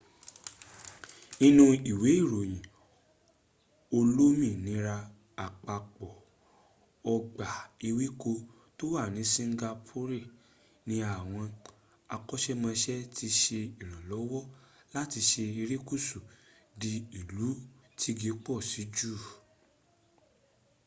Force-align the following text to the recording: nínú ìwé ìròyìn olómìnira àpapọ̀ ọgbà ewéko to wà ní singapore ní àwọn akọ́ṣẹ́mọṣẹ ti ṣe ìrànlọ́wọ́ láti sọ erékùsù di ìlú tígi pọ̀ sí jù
nínú 1.39 1.63
ìwé 1.91 2.09
ìròyìn 2.21 2.63
olómìnira 3.97 4.95
àpapọ̀ 5.45 6.11
ọgbà 7.13 7.47
ewéko 7.87 8.31
to 8.77 8.83
wà 8.93 9.03
ní 9.15 9.21
singapore 9.33 10.19
ní 10.87 10.95
àwọn 11.17 11.47
akọ́ṣẹ́mọṣẹ 12.13 12.95
ti 13.15 13.27
ṣe 13.41 13.59
ìrànlọ́wọ́ 13.81 14.43
láti 14.95 15.19
sọ 15.29 15.41
erékùsù 15.61 16.19
di 16.79 16.91
ìlú 17.19 17.47
tígi 17.99 18.31
pọ̀ 18.43 18.57
sí 18.69 18.83
jù 18.95 19.11